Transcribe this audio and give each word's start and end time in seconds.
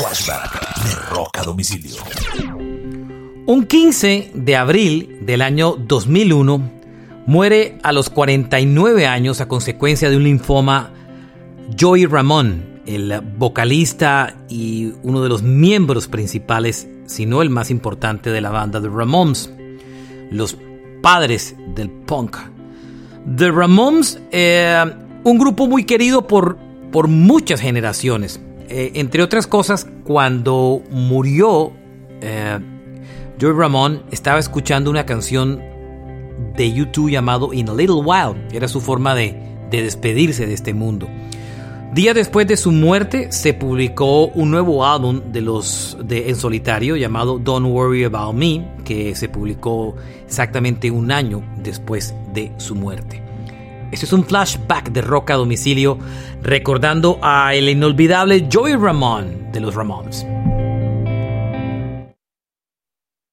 Flashback 0.00 0.82
de 0.82 0.94
Rock 1.14 1.44
Domicilio. 1.44 1.96
Un 3.44 3.66
15 3.66 4.30
de 4.32 4.56
abril 4.56 5.18
del 5.20 5.42
año 5.42 5.76
2001 5.76 6.70
muere 7.26 7.76
a 7.82 7.92
los 7.92 8.08
49 8.08 9.06
años 9.06 9.42
a 9.42 9.48
consecuencia 9.48 10.08
de 10.08 10.16
un 10.16 10.24
linfoma 10.24 10.90
Joey 11.78 12.06
Ramón, 12.06 12.80
el 12.86 13.20
vocalista 13.36 14.36
y 14.48 14.94
uno 15.02 15.22
de 15.22 15.28
los 15.28 15.42
miembros 15.42 16.08
principales, 16.08 16.88
si 17.04 17.26
no 17.26 17.42
el 17.42 17.50
más 17.50 17.70
importante 17.70 18.30
de 18.30 18.40
la 18.40 18.48
banda 18.48 18.80
The 18.80 18.88
Ramones, 18.88 19.52
los 20.30 20.56
padres 21.02 21.56
del 21.74 21.90
punk. 21.90 22.38
The 23.36 23.50
Ramones, 23.50 24.18
eh, 24.32 24.82
un 25.24 25.38
grupo 25.38 25.66
muy 25.66 25.84
querido 25.84 26.26
por, 26.26 26.56
por 26.90 27.06
muchas 27.06 27.60
generaciones. 27.60 28.40
Eh, 28.70 28.92
entre 28.94 29.22
otras 29.22 29.48
cosas, 29.48 29.88
cuando 30.04 30.80
murió 30.92 31.72
eh, 32.20 32.58
Joey 33.40 33.52
Ramón, 33.52 34.04
estaba 34.12 34.38
escuchando 34.38 34.90
una 34.90 35.04
canción 35.04 35.60
de 36.56 36.72
YouTube 36.72 37.10
llamado 37.10 37.52
In 37.52 37.68
a 37.68 37.74
Little 37.74 38.02
While. 38.04 38.46
Era 38.52 38.68
su 38.68 38.80
forma 38.80 39.16
de, 39.16 39.36
de 39.70 39.82
despedirse 39.82 40.46
de 40.46 40.54
este 40.54 40.72
mundo. 40.72 41.08
Días 41.92 42.14
después 42.14 42.46
de 42.46 42.56
su 42.56 42.70
muerte 42.70 43.32
se 43.32 43.52
publicó 43.52 44.28
un 44.28 44.52
nuevo 44.52 44.86
álbum 44.86 45.20
de 45.32 45.40
los 45.40 45.98
de 46.04 46.30
en 46.30 46.36
solitario 46.36 46.94
llamado 46.94 47.40
Don't 47.40 47.66
Worry 47.66 48.04
About 48.04 48.32
Me, 48.34 48.64
que 48.84 49.16
se 49.16 49.28
publicó 49.28 49.96
exactamente 50.24 50.92
un 50.92 51.10
año 51.10 51.42
después 51.60 52.14
de 52.32 52.52
su 52.58 52.76
muerte. 52.76 53.29
Este 53.90 54.06
es 54.06 54.12
un 54.12 54.24
flashback 54.24 54.90
de 54.90 55.00
rock 55.02 55.30
a 55.30 55.34
domicilio 55.34 55.98
recordando 56.42 57.18
a 57.22 57.54
el 57.54 57.68
inolvidable 57.68 58.48
Joey 58.52 58.76
Ramón 58.76 59.50
de 59.52 59.60
los 59.60 59.74
Ramones. 59.74 60.24